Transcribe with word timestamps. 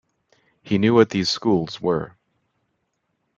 He 0.63 0.79
knew 0.79 0.95
what 0.95 1.11
these 1.11 1.29
"schools" 1.29 1.79
were. 1.79 2.15